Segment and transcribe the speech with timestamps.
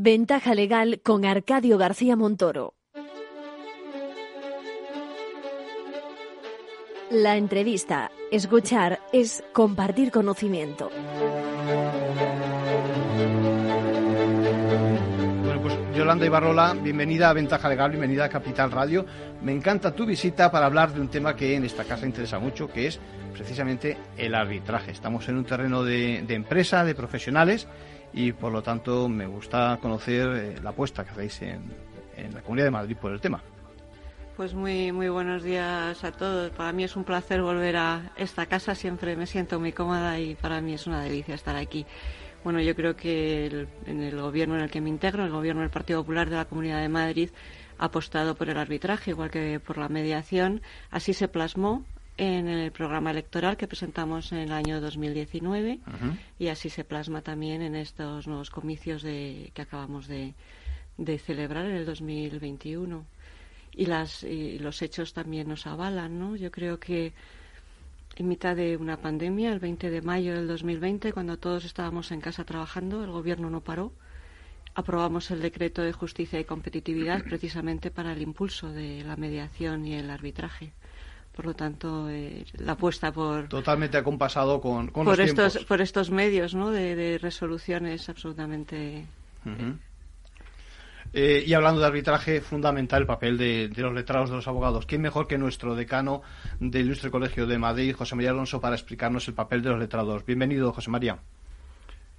[0.00, 2.74] Ventaja legal con Arcadio García Montoro.
[7.10, 10.88] La entrevista, escuchar, es compartir conocimiento.
[15.42, 19.04] Bueno, pues Yolanda Ibarrola, bienvenida a Ventaja Legal, bienvenida a Capital Radio.
[19.42, 22.68] Me encanta tu visita para hablar de un tema que en esta casa interesa mucho,
[22.68, 23.00] que es
[23.32, 24.92] precisamente el arbitraje.
[24.92, 27.66] Estamos en un terreno de, de empresa, de profesionales,
[28.12, 31.62] y por lo tanto me gusta conocer eh, la apuesta que hacéis en,
[32.16, 33.42] en la Comunidad de Madrid por el tema.
[34.36, 36.50] Pues muy, muy buenos días a todos.
[36.50, 38.74] Para mí es un placer volver a esta casa.
[38.76, 41.84] Siempre me siento muy cómoda y para mí es una delicia estar aquí.
[42.44, 45.62] Bueno, yo creo que el- en el gobierno en el que me integro, el gobierno
[45.62, 47.30] del Partido Popular de la Comunidad de Madrid,
[47.78, 50.62] ha apostado por el arbitraje, igual que por la mediación.
[50.92, 51.84] Así se plasmó
[52.18, 55.78] en el programa electoral que presentamos en el año 2019
[56.38, 60.34] y así se plasma también en estos nuevos comicios de, que acabamos de,
[60.96, 63.06] de celebrar en el 2021
[63.72, 66.34] y, las, y los hechos también nos avalan, ¿no?
[66.34, 67.12] Yo creo que
[68.16, 72.20] en mitad de una pandemia, el 20 de mayo del 2020, cuando todos estábamos en
[72.20, 73.92] casa trabajando, el gobierno no paró.
[74.74, 79.94] Aprobamos el decreto de justicia y competitividad precisamente para el impulso de la mediación y
[79.94, 80.72] el arbitraje.
[81.38, 85.68] Por lo tanto, eh, la apuesta por, Totalmente acompasado con, con por los estos, tiempos.
[85.68, 86.72] por estos medios ¿no?
[86.72, 89.06] de, de resolución es absolutamente
[89.46, 89.78] Ujú.
[91.12, 94.84] Eh, y hablando de arbitraje, fundamental el papel de, de los letrados de los abogados.
[94.84, 96.22] ¿Quién mejor que nuestro decano
[96.58, 100.26] del Ilustre Colegio de Madrid, José María Alonso, para explicarnos el papel de los letrados?
[100.26, 101.20] Bienvenido, José María.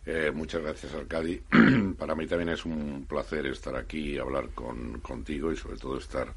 [0.06, 1.42] Eh, muchas gracias, Arcadi.
[2.00, 5.98] Para mí también es un placer estar aquí y hablar con, contigo y sobre todo
[5.98, 6.34] estar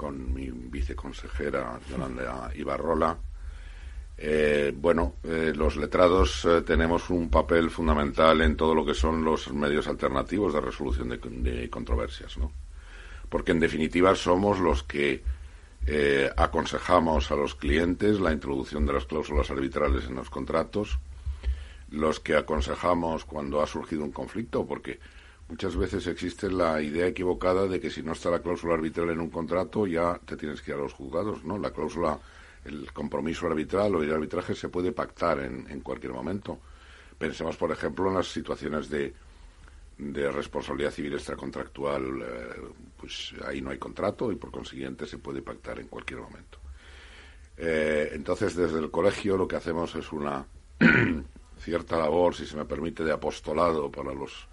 [0.00, 3.18] con mi viceconsejera Yolanda Ibarrola.
[4.16, 9.22] Eh, bueno, eh, los letrados eh, tenemos un papel fundamental en todo lo que son
[9.22, 12.50] los medios alternativos de resolución de, de controversias, ¿no?
[13.28, 15.22] Porque en definitiva somos los que
[16.36, 20.98] aconsejamos a los clientes la introducción de las cláusulas arbitrales en los contratos,
[21.90, 24.98] los que aconsejamos cuando ha surgido un conflicto, porque
[25.50, 29.20] muchas veces existe la idea equivocada de que si no está la cláusula arbitral en
[29.20, 31.58] un contrato ya te tienes que ir a los juzgados, ¿no?
[31.58, 32.18] La cláusula,
[32.64, 36.58] el compromiso arbitral o el arbitraje se puede pactar en, en cualquier momento.
[37.18, 39.12] Pensemos, por ejemplo, en las situaciones de,
[39.98, 42.62] de responsabilidad civil extracontractual, eh,
[42.96, 46.58] pues ahí no hay contrato y por consiguiente se puede pactar en cualquier momento.
[47.56, 50.46] Eh, entonces, desde el colegio lo que hacemos es una
[51.58, 54.48] cierta labor, si se me permite, de apostolado para los,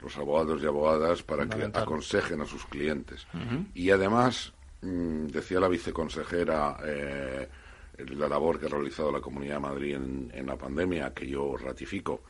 [0.00, 3.26] los abogados y abogadas para que aconsejen a sus clientes.
[3.74, 7.48] Y además, mm, decía la viceconsejera, eh,
[7.98, 11.56] la labor que ha realizado la Comunidad de Madrid en, en la pandemia, que yo
[11.56, 12.22] ratifico,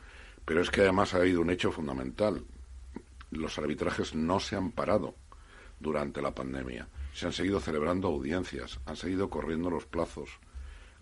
[0.45, 2.43] pero es que además ha habido un hecho fundamental.
[3.31, 5.15] Los arbitrajes no se han parado
[5.79, 6.87] durante la pandemia.
[7.13, 10.29] Se han seguido celebrando audiencias, han seguido corriendo los plazos,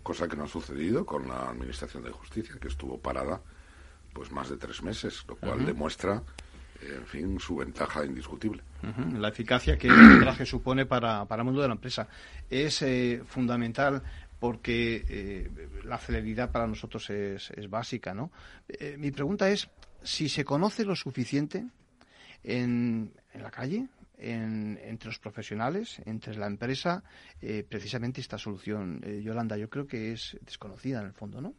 [0.03, 3.41] cosa que no ha sucedido con la Administración de Justicia, que estuvo parada
[4.13, 6.23] pues más de tres meses, lo cual demuestra,
[6.81, 8.61] en fin, su ventaja indiscutible.
[9.19, 12.07] La eficacia que el arbitraje supone para, para el mundo de la empresa
[12.49, 14.01] es eh, fundamental
[14.39, 15.49] porque eh,
[15.83, 18.31] la celeridad para nosotros es, es básica, ¿no?
[18.67, 19.67] Eh, mi pregunta es
[20.03, 21.65] si se conoce lo suficiente
[22.43, 27.03] en, en la calle, en- entre los profesionales, entre la empresa,
[27.41, 29.01] eh, precisamente esta solución.
[29.03, 31.53] Eh, Yolanda, yo creo que es desconocida en el fondo, ¿no?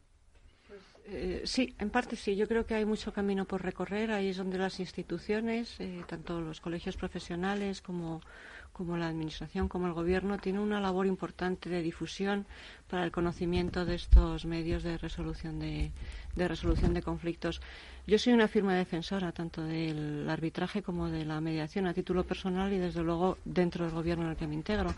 [1.10, 2.36] Eh, sí, en parte sí.
[2.36, 4.10] Yo creo que hay mucho camino por recorrer.
[4.10, 8.20] Ahí es donde las instituciones, eh, tanto los colegios profesionales como,
[8.74, 12.46] como la administración, como el gobierno, tienen una labor importante de difusión
[12.90, 15.92] para el conocimiento de estos medios de resolución de,
[16.36, 17.62] de resolución de conflictos.
[18.08, 22.72] Yo soy una firme defensora tanto del arbitraje como de la mediación a título personal
[22.72, 24.94] y desde luego dentro del gobierno en el que me integro.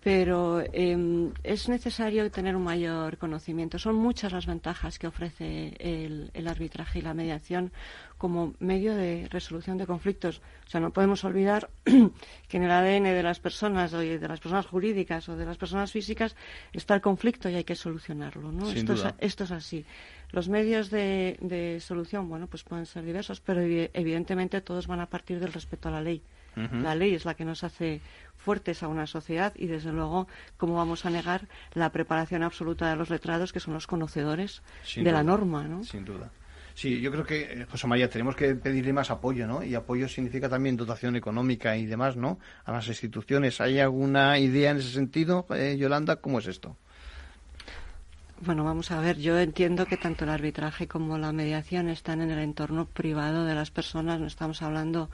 [0.00, 3.80] Pero eh, es necesario tener un mayor conocimiento.
[3.80, 7.72] Son muchas las ventajas que ofrece el, el arbitraje y la mediación
[8.16, 10.40] como medio de resolución de conflictos.
[10.64, 14.38] O sea, no podemos olvidar que en el ADN de las personas, o de las
[14.38, 16.36] personas jurídicas o de las personas físicas
[16.72, 18.52] está el conflicto y hay que solucionarlo.
[18.52, 18.70] ¿no?
[18.70, 18.92] Esto.
[18.92, 19.84] Es, esto es así.
[20.32, 25.00] Los medios de, de solución, bueno, pues pueden ser diversos, pero evi- evidentemente todos van
[25.00, 26.22] a partir del respeto a la ley.
[26.54, 28.02] La ley es la que nos hace
[28.36, 32.96] fuertes a una sociedad y, desde luego, ¿cómo vamos a negar la preparación absoluta de
[32.96, 35.64] los letrados, que son los conocedores Sin de la norma?
[35.66, 35.82] ¿no?
[35.82, 36.30] Sin duda.
[36.74, 39.62] Sí, yo creo que, eh, José María, tenemos que pedirle más apoyo, ¿no?
[39.62, 42.38] Y apoyo significa también dotación económica y demás, ¿no?
[42.64, 43.60] A las instituciones.
[43.62, 46.16] ¿Hay alguna idea en ese sentido, eh, Yolanda?
[46.16, 46.76] ¿Cómo es esto?
[48.44, 52.32] Bueno, vamos a ver, yo entiendo que tanto el arbitraje como la mediación están en
[52.32, 55.10] el entorno privado de las personas, no estamos hablando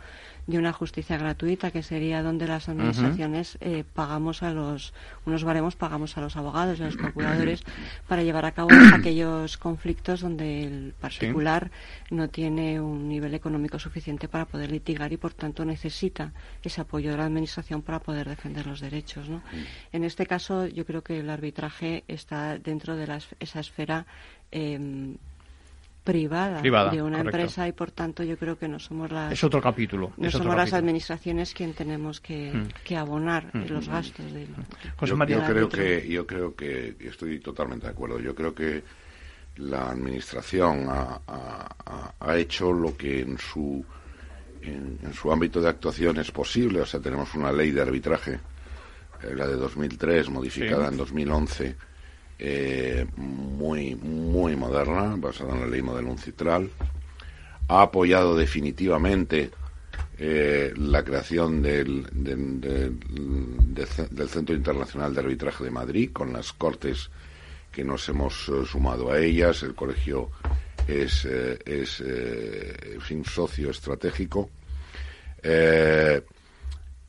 [0.46, 4.94] de una justicia gratuita, que sería donde las administraciones eh, pagamos a los,
[5.26, 7.64] unos baremos pagamos a los abogados y a los procuradores
[8.08, 11.70] para llevar a cabo aquellos conflictos donde el particular
[12.10, 16.32] no tiene un nivel económico suficiente para poder litigar y por tanto necesita
[16.62, 19.28] ese apoyo de la administración para poder defender los derechos.
[19.28, 19.42] ¿no?
[19.92, 23.06] En este caso yo creo que el arbitraje está dentro de
[23.40, 24.06] esa esfera
[24.50, 25.16] em,
[26.04, 29.60] privada, de una empresa y por tanto yo creo que no somos las es otro
[29.60, 32.94] capítulo no somos las administraciones quien tenemos que, mm.
[32.94, 33.66] abonar mm.
[33.68, 34.46] los gastos de,
[34.96, 38.82] José María yo, creo que yo creo que estoy totalmente de acuerdo yo creo que
[39.58, 43.84] la administración ha, hecho lo que en su
[44.62, 46.80] en, su ámbito de actuación es posible.
[46.80, 48.38] O sea tenemos una ley de arbitraje
[49.22, 51.76] eh, la de 2003 modificada en 2011
[52.40, 56.70] eh, muy, muy moderna, basada en la ley modelo uncitral.
[57.66, 59.50] Ha apoyado definitivamente
[60.18, 62.96] eh, la creación del, del,
[64.28, 67.10] Centro Internacional de Arbitraje de Madrid, con las cortes
[67.72, 69.64] que nos hemos eh, sumado a ellas.
[69.64, 70.30] El colegio
[70.86, 72.02] es, es
[73.00, 74.48] fin, socio estratégico.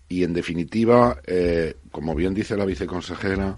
[0.10, 1.22] y en definitiva,
[1.92, 3.58] como bien dice la viceconsejera,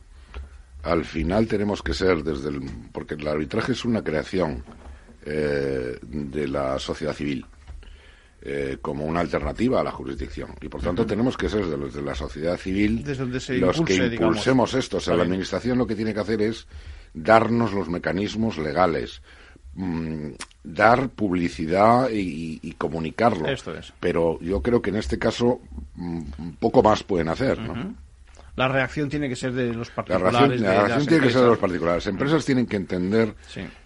[0.83, 2.62] al final tenemos que ser desde el
[2.92, 4.63] porque el arbitraje es una creación
[5.25, 7.45] eh, de la sociedad civil
[8.44, 10.56] eh, como una alternativa a la jurisdicción.
[10.62, 13.04] Y por tanto tenemos que ser desde de la sociedad civil
[13.60, 14.98] los que impulsemos esto.
[14.98, 16.68] O sea la administración lo que tiene que hacer es
[17.13, 19.22] darnos los mecanismos legales
[19.75, 20.30] mm,
[20.63, 23.48] dar publicidad y, comunicarlo.
[24.00, 25.62] Pero yo creo que en este caso
[25.95, 27.95] mm, poco más pueden hacer ¿no?
[28.56, 30.62] La reacción tiene que ser de los particulares.
[30.62, 32.06] La reacción, tiene que ser de los particulares.
[32.06, 33.33] Las empresas tienen que entender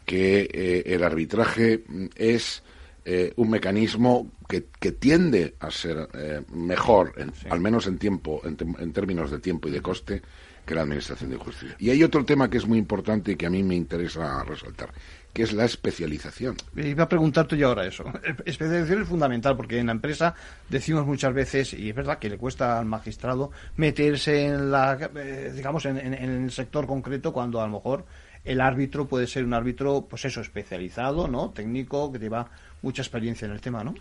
[0.05, 1.83] que eh, el arbitraje
[2.15, 2.63] es
[3.05, 7.13] eh, un mecanismo que, tiende a ser eh, mejor,
[7.49, 10.21] al menos en tiempo, en, términos de tiempo y de coste,
[10.65, 11.75] que la Administración de Justicia.
[11.79, 14.89] Y hay otro tema que es muy importante y que a mí me interesa resaltar,
[15.31, 16.57] que es la especialización.
[16.75, 18.03] Iba a preguntarte yo ahora eso.
[18.45, 20.33] Especialización es fundamental porque en la empresa
[20.69, 25.53] decimos muchas veces, y es verdad que le cuesta al magistrado meterse en la, eh,
[25.55, 28.05] digamos, en, el sector concreto cuando a lo mejor
[28.43, 31.49] el árbitro puede ser un árbitro, pues eso, especializado, ¿no?
[31.49, 32.47] Técnico, que lleva
[32.83, 33.95] mucha experiencia en el tema, ¿no?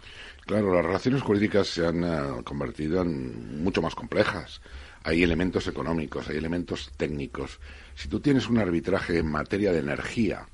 [0.44, 4.60] Claro, las relaciones jurídicas se han eh, convertido en mucho más complejas.
[5.04, 7.60] Hay elementos económicos, hay elementos técnicos.
[7.94, 10.48] Si tú tienes un arbitraje en materia de energía,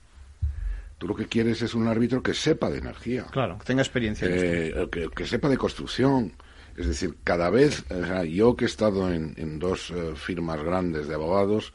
[1.01, 3.25] Tú lo que quieres es un árbitro que sepa de energía.
[3.31, 4.29] Claro, que tenga experiencia.
[4.31, 6.35] Eh, que, sepa de construcción.
[6.77, 7.87] Es decir, cada vez,
[8.29, 11.73] yo que he estado en, dos eh, firmas grandes de abogados,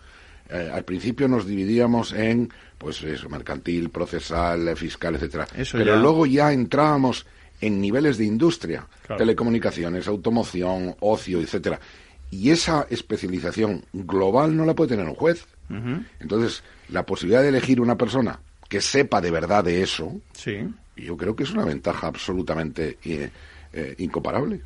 [0.48, 5.48] eh, al principio nos dividíamos en, pues eso, mercantil, procesal, fiscal, etcétera.
[5.72, 7.26] Pero luego ya entrábamos
[7.62, 8.86] en niveles de industria,
[9.18, 11.80] telecomunicaciones, automoción, ocio, etcétera.
[12.32, 15.46] Y esa especialización global no la puede tener un juez.
[16.20, 18.40] Entonces, la posibilidad de elegir una persona
[18.70, 20.68] que sepa de verdad de eso, sí.
[20.96, 23.32] yo creo que es una ventaja absolutamente eh,
[23.74, 24.62] eh, incomparable.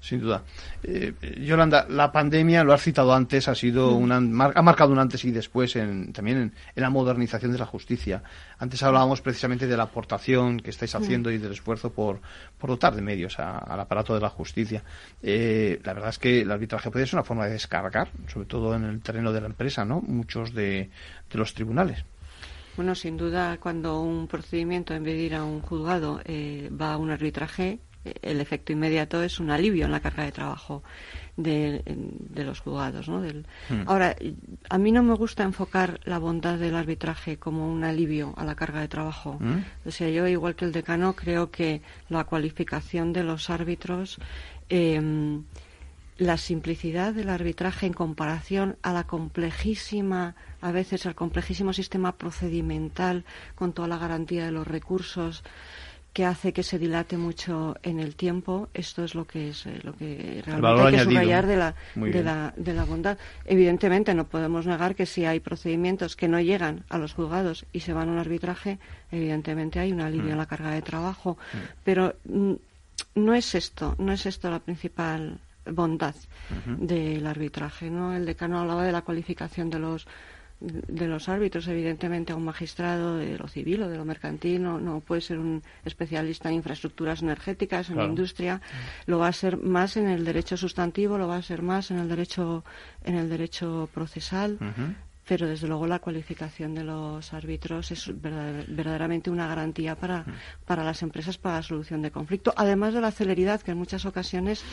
[0.00, 0.44] Sin duda.
[0.84, 5.24] Eh, Yolanda, la pandemia, lo has citado antes, ha sido una, ha marcado un antes
[5.24, 8.22] y después en, también en, la modernización de la justicia.
[8.58, 12.20] Antes hablábamos precisamente de la aportación que estáis haciendo y del esfuerzo por,
[12.58, 14.84] por dotar de medios al aparato de la justicia.
[15.20, 18.84] la verdad es que el arbitraje puede ser una forma de descargar, sobre todo en
[18.84, 20.00] el terreno de la empresa, ¿no?
[20.00, 20.90] Muchos de
[21.32, 22.04] los tribunales.
[22.78, 26.92] Bueno, sin duda, cuando un procedimiento, en vez de ir a un juzgado, eh, va
[26.92, 30.82] a un arbitraje, eh, el efecto inmediato es un alivio en la carga de trabajo
[31.36, 31.82] de,
[32.34, 33.08] los juzgados.
[33.08, 33.20] ¿no?
[33.20, 33.46] Del...
[33.68, 33.82] Hmm.
[33.86, 34.16] Ahora,
[34.68, 38.54] a mí no me gusta enfocar la bondad del arbitraje como un alivio a la
[38.54, 39.38] carga de trabajo.
[39.40, 39.64] Hmm.
[39.86, 44.18] O sea, yo, igual que el decano, creo que la cualificación de los árbitros.
[44.68, 45.40] Eh,
[46.18, 53.24] la simplicidad del arbitraje en comparación a la complejísima, a veces al complejísimo sistema procedimental
[53.54, 55.44] con toda la garantía de los recursos
[56.12, 58.68] que hace que se dilate mucho en el tiempo.
[58.74, 62.22] Esto es lo que es eh, lo que realmente hay que subrayar de la, de
[62.22, 63.18] la, de la bondad.
[63.44, 67.80] Evidentemente no podemos negar que si hay procedimientos que no llegan a los juzgados y
[67.80, 68.78] se van a un arbitraje,
[69.12, 70.32] evidentemente hay un alivio mm.
[70.32, 71.38] en la carga de trabajo.
[71.52, 71.56] Mm.
[71.84, 72.54] Pero mm,
[73.14, 75.38] no es esto, no es esto la principal
[75.70, 76.14] bondad
[76.78, 77.90] del arbitraje.
[77.90, 78.16] ¿no?
[78.16, 80.06] El decano hablaba de la cualificación de los
[80.60, 85.00] de los árbitros, evidentemente, a un magistrado de lo civil o de lo mercantil no,
[85.00, 88.60] puede ser un especialista en infraestructuras energéticas, en la industria,
[89.06, 91.98] lo va a ser más en el derecho sustantivo, lo va a ser más en
[91.98, 92.64] el derecho,
[93.04, 94.58] en el derecho procesal.
[95.28, 100.24] Pero desde luego la cualificación de los árbitros es verdaderamente una garantía para,
[100.64, 104.06] para las empresas para la solución de conflicto, además de la celeridad, que en muchas
[104.06, 104.64] ocasiones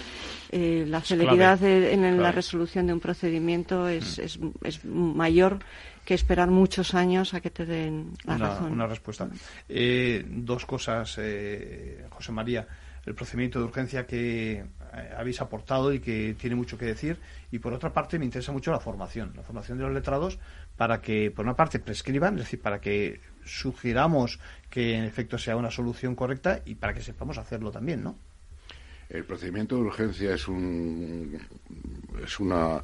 [0.52, 5.60] eh, la celeridad en la resolución de un procedimiento es, es, es mayor
[6.06, 8.72] que esperar muchos años a que te den la una, razón.
[8.72, 9.28] Una respuesta.
[9.68, 12.66] Eh, dos cosas, eh, José María.
[13.06, 17.18] El procedimiento de urgencia que eh, habéis aportado y que tiene mucho que decir.
[17.52, 20.40] Y por otra parte, me interesa mucho la formación, la formación de los letrados
[20.78, 25.56] para que, por una parte, prescriban, es decir, para que sugiramos que en efecto sea
[25.56, 28.16] una solución correcta y para que sepamos hacerlo también, ¿no?
[29.10, 31.40] El procedimiento de urgencia es un
[32.24, 32.82] es una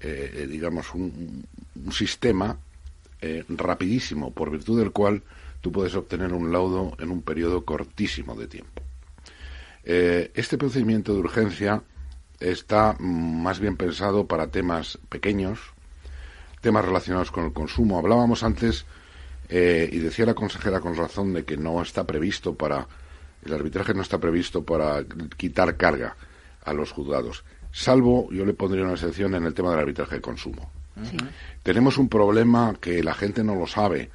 [0.00, 1.46] eh, digamos un,
[1.92, 2.58] sistema
[3.20, 5.22] eh, rapidísimo por virtud del cual
[5.60, 8.82] tú puedes obtener un laudo en un periodo cortísimo de tiempo.
[9.84, 11.82] Eh, este procedimiento de urgencia
[12.38, 15.60] está más bien pensado para temas pequeños,
[16.60, 17.98] temas relacionados con el consumo.
[17.98, 18.86] Hablábamos antes
[19.52, 22.86] y decía la consejera con razón de que no está previsto para
[23.44, 25.04] el arbitraje no está previsto para
[25.36, 26.16] quitar carga
[26.64, 30.20] a los juzgados, salvo, yo le pondría una excepción en el tema del arbitraje de
[30.20, 30.70] consumo.
[31.62, 34.10] Tenemos un problema que la gente no lo sabe,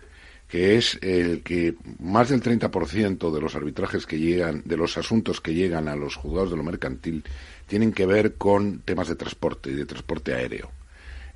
[0.47, 5.41] que es el que más del 30% de los arbitrajes que llegan, de los asuntos
[5.41, 7.23] que llegan a los juzgados de lo mercantil,
[7.67, 10.71] tienen que ver con temas de transporte y de transporte aéreo.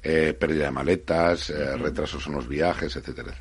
[0.01, 3.36] Eh, pérdida de maletas, eh, retrasos en los viajes, etcétera.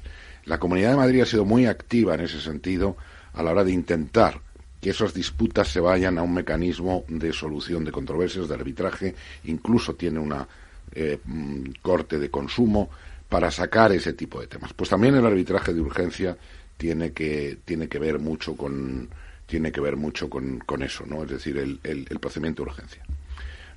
[0.46, 2.96] La Comunidad de Madrid ha sido muy activa en ese sentido
[3.34, 4.40] a la hora de intentar
[4.80, 9.94] que esas disputas se vayan a un mecanismo de solución de controversias, de arbitraje, incluso
[9.94, 10.48] tiene una
[10.92, 12.90] eh, mm, corte de consumo
[13.28, 14.72] para sacar ese tipo de temas.
[14.72, 16.36] Pues también el arbitraje de urgencia
[16.76, 19.08] tiene que, tiene que ver mucho con
[19.46, 21.22] tiene que ver mucho con, con eso, ¿no?
[21.22, 23.02] Es decir, el, el, el procedimiento de urgencia.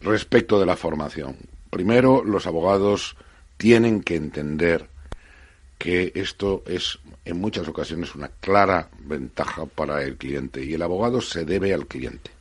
[0.01, 1.37] Respecto de la formación,
[1.69, 3.15] primero los abogados
[3.55, 4.89] tienen que entender
[5.77, 11.21] que esto es en muchas ocasiones una clara ventaja para el cliente y el abogado
[11.21, 12.31] se debe al cliente.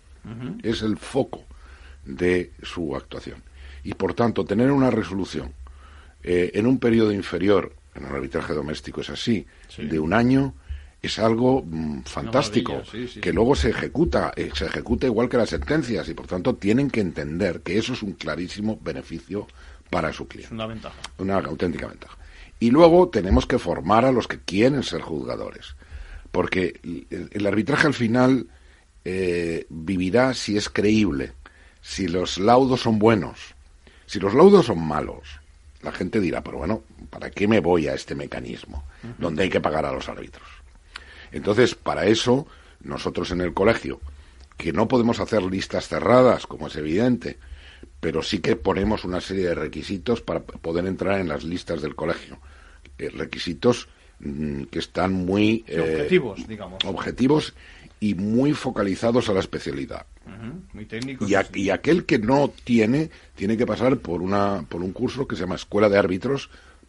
[0.63, 1.45] Es el foco
[2.05, 3.43] de su actuación.
[3.85, 5.53] Y por tanto, tener una resolución
[6.23, 9.47] eh, en un periodo inferior, en el arbitraje doméstico es así,
[9.79, 10.55] de un año,
[11.03, 12.83] es algo mm, fantástico,
[13.21, 16.91] que luego se ejecuta, eh, se ejecuta igual que las sentencias y por tanto tienen
[16.91, 19.47] que entender que eso es un clarísimo beneficio
[19.89, 20.49] para su cliente.
[20.49, 20.97] Es una ventaja.
[21.19, 22.17] Una auténtica ventaja.
[22.59, 25.75] Y luego tenemos que formar a los que quieren ser juzgadores.
[26.31, 26.79] Porque
[27.11, 28.47] el, arbitraje al final
[29.05, 31.33] eh, vivirá si es creíble,
[31.81, 33.55] si los laudos son buenos.
[34.07, 35.40] Si los laudos son malos,
[35.83, 38.85] la gente dirá, pero bueno, ¿para qué me voy a este mecanismo
[39.19, 40.47] donde hay que pagar a los árbitros?
[41.33, 42.47] Entonces, para eso,
[42.83, 44.01] nosotros en el colegio,
[44.57, 47.39] que no podemos hacer listas cerradas, como es evidente,
[48.01, 51.95] pero sí que ponemos una serie de requisitos para poder entrar en las listas del
[51.95, 52.39] colegio.
[52.99, 53.89] Eh, requisitos
[54.21, 56.85] mm, que están muy eh, objetivos, digamos.
[56.85, 57.55] Objetivos
[58.01, 60.07] y muy focalizados a la especialidad.
[60.73, 61.29] muy técnicos.
[61.29, 65.43] Y, aquel que no tiene, tiene que pasar por, una, por un curso que se
[65.43, 66.49] llama Escuela de Árbitros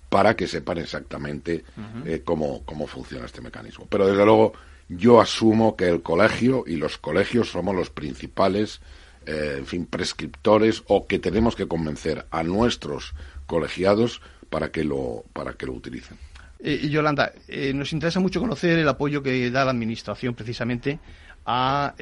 [0.10, 1.64] para que sepan exactamente
[2.06, 3.88] eh, cómo, cómo funciona este mecanismo.
[3.90, 4.54] Pero desde luego
[4.90, 8.82] yo asumo que el colegio y los colegios somos los principales
[9.26, 13.14] eh, en fin, prescriptores o que tenemos que convencer a nuestros
[13.46, 16.18] colegiados para que lo, para que lo utilicen.
[16.64, 21.00] Eh, Yolanda, eh, nos interesa mucho conocer el apoyo que da la Administración precisamente
[21.46, 21.96] a,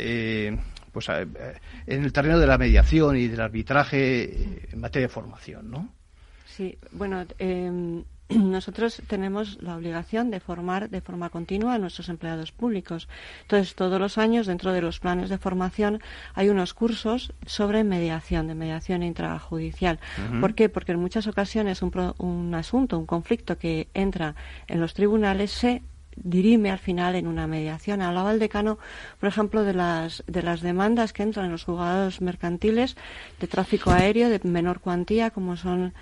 [0.92, 5.94] pues en el terreno de la mediación y del arbitraje en materia de formación, ¿no?
[6.46, 8.04] Sí, bueno, em,
[8.36, 13.08] nosotros tenemos la obligación de formar de forma continua a nuestros empleados públicos.
[13.42, 16.02] Entonces, todos los años, dentro de los planes de formación,
[16.36, 20.00] hay unos cursos sobre mediación, de mediación intrajudicial.
[20.40, 20.70] ¿Por qué?
[20.70, 24.36] Porque en muchas ocasiones un, un asunto, un conflicto que entra
[24.68, 25.82] en los tribunales se
[26.24, 28.02] dirime al final en una mediación.
[28.02, 28.78] Hablaba el decano,
[29.20, 32.96] por ejemplo, de las, de las demandas que entran en los juzgados mercantiles
[33.40, 35.94] de tráfico aéreo de menor cuantía, como son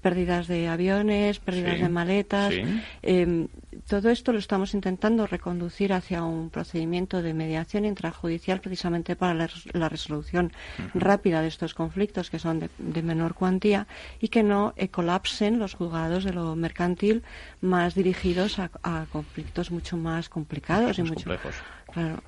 [0.00, 2.54] pérdidas de aviones, pérdidas de maletas.
[3.02, 3.48] Em,
[3.88, 9.88] todo esto lo estamos intentando reconducir hacia un procedimiento de mediación intrajudicial precisamente para la,
[9.88, 10.52] resolución
[10.94, 13.86] rápida de estos conflictos que son de, menor cuantía
[14.20, 17.22] y que no colapsen los juzgados de lo mercantil
[17.60, 21.54] más dirigidos a, conflictos mucho más complicados y mucho complejos.
[21.92, 22.22] Claro.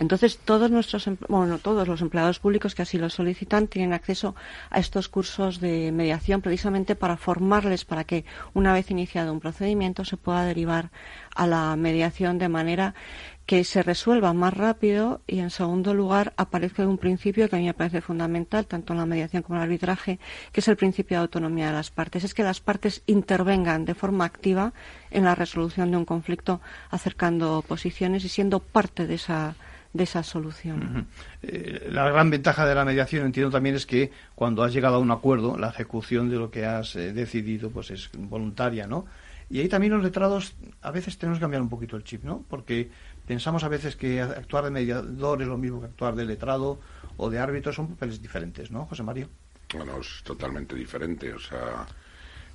[0.00, 4.34] Entonces, todos nuestros, bueno, todos los empleados públicos que así lo solicitan tienen acceso
[4.70, 8.24] a estos cursos de mediación precisamente para formarles para que
[8.54, 10.90] una vez iniciado un procedimiento se pueda derivar
[11.36, 12.94] a la mediación de manera
[13.46, 17.66] que se resuelva más rápido y, en segundo lugar, aparezca un principio que a mí
[17.66, 20.18] me parece fundamental, tanto en la mediación como en el arbitraje,
[20.50, 22.24] que es el principio de autonomía de las partes.
[22.24, 24.72] Es que las partes intervengan de forma activa
[25.10, 26.60] en la resolución de un conflicto,
[26.90, 29.56] acercando posiciones y siendo parte de esa,
[29.94, 31.06] de esa solución.
[31.42, 34.98] Eh, la gran ventaja de la mediación, entiendo también, es que cuando has llegado a
[34.98, 39.06] un acuerdo, la ejecución de lo que has eh, decidido pues es voluntaria, ¿no?
[39.48, 42.44] Y ahí también los letrados a veces tenemos que cambiar un poquito el chip, ¿no?
[42.48, 42.90] Porque
[43.26, 46.78] Pensamos a veces que actuar de mediador es lo mismo que actuar de letrado
[47.16, 49.26] o de árbitro, son papeles diferentes, ¿no, José María?
[49.74, 51.32] Bueno, es totalmente diferente.
[51.32, 51.86] O sea,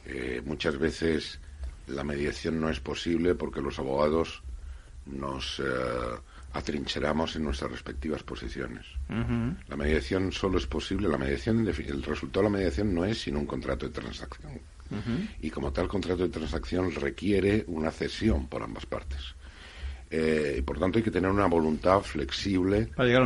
[0.05, 1.39] eh, muchas veces
[1.87, 4.43] la mediación no es posible porque los abogados
[5.07, 5.63] nos eh,
[6.53, 8.85] atrincheramos en nuestras respectivas posiciones.
[9.67, 13.39] La mediación solo es posible, la mediación, el resultado de la mediación no es sino
[13.39, 14.59] un contrato de transacción.
[15.41, 19.35] Y como tal contrato de transacción requiere una cesión por ambas partes.
[20.11, 23.21] Eh, y por tanto hay que tener una voluntad flexible para llegar,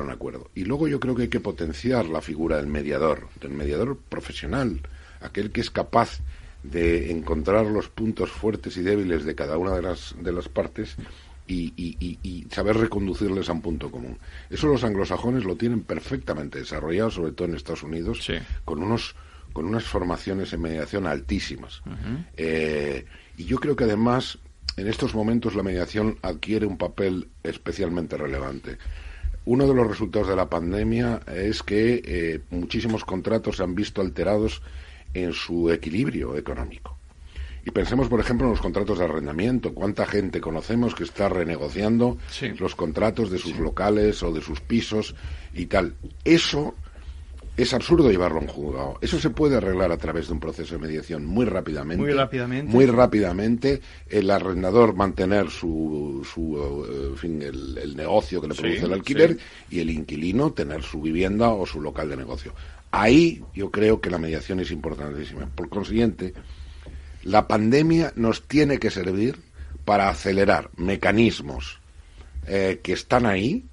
[0.00, 0.50] a un acuerdo.
[0.56, 4.80] Y luego yo creo que hay que potenciar la figura del mediador, del mediador profesional,
[5.20, 6.18] aquel que es capaz
[6.64, 10.96] de encontrar los puntos fuertes y débiles de cada una de las, de las partes
[11.46, 14.18] y, saber reconducirles a un punto común.
[14.50, 18.26] Eso los anglosajones lo tienen perfectamente desarrollado, sobre todo en Estados Unidos,
[18.64, 19.14] con unos
[19.52, 21.82] con unas formaciones en mediación altísimas.
[22.36, 23.06] Eh,
[23.38, 24.38] y yo creo que además
[24.76, 28.76] en estos momentos la mediación adquiere un papel especialmente relevante.
[29.46, 34.02] Uno de los resultados de la pandemia es que eh, muchísimos contratos se han visto
[34.02, 34.60] alterados
[35.14, 36.98] en su equilibrio económico.
[37.66, 39.74] Y pensemos, por ejemplo, en los contratos de arrendamiento.
[39.74, 42.16] ¿Cuánta gente conocemos que está renegociando
[42.60, 45.16] los contratos de sus locales o de sus pisos
[45.52, 45.96] y tal?
[46.24, 46.76] Eso
[47.56, 48.98] es absurdo llevarlo a un juzgado.
[49.00, 52.04] Eso se puede arreglar a través de un proceso de mediación muy rápidamente.
[52.04, 52.72] Muy rápidamente.
[52.72, 53.80] Muy rápidamente.
[54.08, 59.38] El arrendador mantener su, su eh, fin, el, negocio que le produce el alquiler
[59.70, 62.52] y el inquilino tener su vivienda o su local de negocio.
[62.92, 65.46] Ahí yo creo que la mediación es importantísima.
[65.52, 66.32] Por consiguiente,
[67.26, 69.36] la pandemia nos tiene que servir
[69.84, 71.80] para acelerar mecanismos
[72.46, 73.64] eh, que están ahí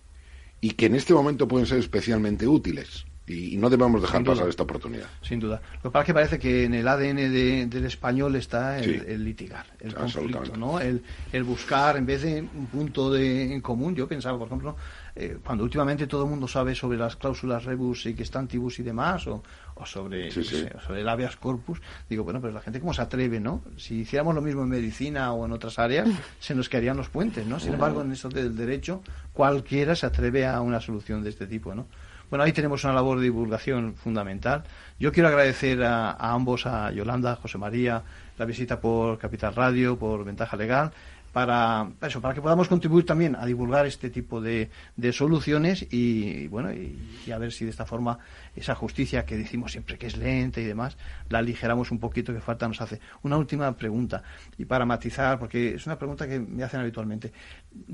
[0.60, 4.64] y que en este momento pueden ser especialmente útiles y, no debemos dejar pasar esta
[4.64, 5.06] oportunidad.
[5.22, 5.62] Sin duda.
[5.82, 9.66] Lo que pasa es que parece que en el ADN del español está el, litigar,
[9.80, 10.80] el conflicto, ¿no?
[10.80, 11.02] El,
[11.44, 14.76] buscar, en vez de un punto de, en común, yo pensaba, por ejemplo,
[15.16, 18.80] eh, cuando últimamente todo el mundo sabe sobre las cláusulas rebus y que están tibus
[18.80, 19.42] y demás, o,
[19.86, 23.64] sobre, sobre el habeas corpus, digo, bueno, pero la gente cómo se atreve, ¿no?
[23.78, 27.46] Si hiciéramos lo mismo en medicina o en otras áreas, se nos caerían los puentes,
[27.48, 27.60] ¿no?
[27.60, 31.74] Sin embargo, en eso del derecho, cualquiera se atreve a una solución de este tipo,
[31.74, 31.88] ¿no?
[32.34, 34.64] Bueno, ahí tenemos una labor de divulgación fundamental.
[35.00, 38.02] Yo quiero agradecer a, ambos, a Yolanda, a José María,
[38.40, 40.92] la visita por Capital Radio, por Ventaja Legal,
[41.32, 44.72] para eso, para que podamos contribuir también a divulgar este tipo de,
[45.12, 48.18] soluciones y, bueno, y, a ver si de esta forma
[48.56, 50.98] esa justicia que decimos siempre que es lenta y demás,
[51.30, 53.00] la aligeramos un poquito que falta nos hace.
[53.22, 54.24] Una última pregunta
[54.58, 57.32] y para matizar, porque es una pregunta que me hacen habitualmente.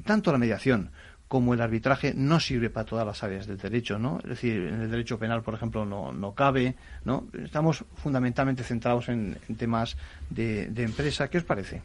[0.05, 0.91] Tanto la mediación
[1.29, 4.17] como el arbitraje no sirve para todas las áreas del derecho, ¿no?
[4.23, 6.73] Es decir, en el derecho penal, por ejemplo, no, no cabe,
[7.05, 7.27] ¿no?
[7.45, 9.95] Estamos fundamentalmente centrados en, temas
[10.31, 11.29] de, empresa.
[11.29, 11.83] ¿Qué os parece?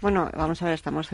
[0.00, 1.10] Bueno, vamos a ver, estamos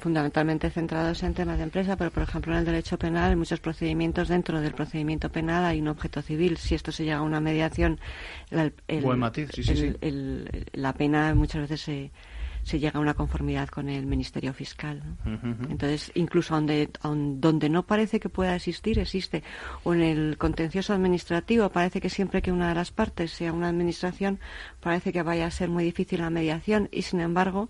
[0.00, 3.60] fundamentalmente centrados en temas de empresa, pero por ejemplo en el derecho penal, en muchos
[3.60, 6.56] procedimientos dentro del procedimiento penal hay un objeto civil.
[6.56, 8.00] Si esto se llega a una mediación,
[8.50, 8.72] la
[10.94, 12.10] pena muchas veces se
[12.62, 15.02] se llega a una conformidad con el Ministerio Fiscal.
[15.68, 19.42] Entonces, incluso donde, donde no parece que pueda existir, existe.
[19.84, 23.68] O en el contencioso administrativo parece que siempre que una de las partes sea una
[23.68, 24.38] administración,
[24.80, 27.68] parece que vaya a ser muy difícil la mediación y, sin embargo,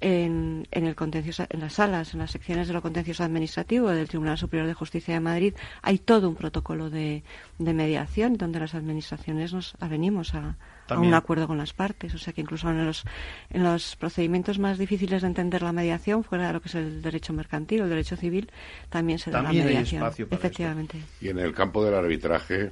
[0.00, 4.08] en, en, el contencioso, en las salas, en las secciones de lo contencioso administrativo del
[4.08, 7.22] Tribunal Superior de Justicia de Madrid, hay todo un protocolo de,
[7.58, 10.56] de mediación donde las administraciones nos avenimos a,
[10.88, 12.14] a, un acuerdo con las partes.
[12.14, 13.04] O sea que incluso en los,
[13.50, 17.02] en los procedimientos más difíciles de entender la mediación, fuera de lo que es el
[17.02, 18.50] derecho mercantil o el derecho civil,
[18.88, 20.04] también se da la mediación.
[20.30, 20.98] Efectivamente.
[21.20, 22.70] Y en el campo del arbitraje,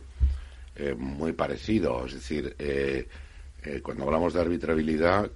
[0.76, 2.06] eh, muy parecido.
[2.06, 3.08] Es decir, eh,
[3.64, 5.30] eh, cuando hablamos de arbitrabilidad,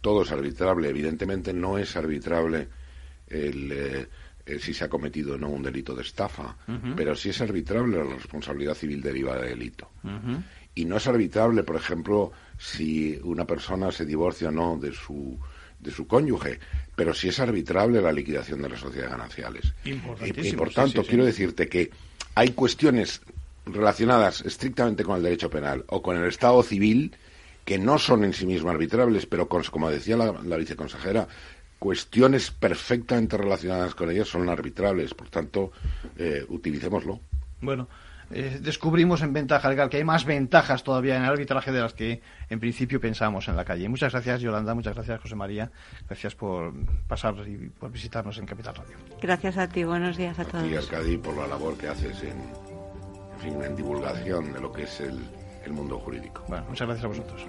[0.00, 0.88] todo es arbitrable.
[0.88, 2.68] Evidentemente no es arbitrable
[3.28, 4.08] el,
[4.60, 6.56] si se ha cometido o no un delito de estafa,
[6.96, 9.90] pero sí es arbitrable la responsabilidad civil derivada de delito.
[10.74, 15.38] Y no es arbitrable, por ejemplo, si una persona se divorcia o no de su
[15.78, 16.58] de su cónyuge,
[16.96, 19.74] pero sí es arbitrable la liquidación de las sociedades gananciales.
[19.84, 21.90] Y, por tanto, quiero decirte que
[22.34, 23.20] hay cuestiones
[23.64, 27.14] relacionadas estrictamente con el derecho penal o con el Estado civil
[27.68, 31.28] que no son en sí mismas arbitrables, pero como decía la, viceconsejera,
[31.78, 35.12] cuestiones perfectamente relacionadas con ellas son arbitrables.
[35.12, 35.70] Por tanto,
[36.16, 37.20] eh, utilicémoslo.
[37.60, 37.86] Bueno,
[38.30, 41.92] eh, descubrimos en ventaja legal que hay más ventajas todavía en el arbitraje de las
[41.92, 43.86] que en principio pensamos en la calle.
[43.86, 44.72] Muchas gracias, Yolanda.
[44.72, 45.70] Muchas gracias, José María.
[46.06, 46.72] Gracias por
[47.06, 48.96] pasar y por visitarnos en Capital Radio.
[49.20, 49.84] Gracias a ti.
[49.84, 50.66] Buenos días a, todos.
[50.66, 54.84] Y Arcadi, por la labor que haces en, en, fin, en divulgación de lo que
[54.84, 55.20] es el,
[55.68, 56.42] el mundo jurídico.
[56.48, 57.46] Bueno, muchas gracias a vosotros.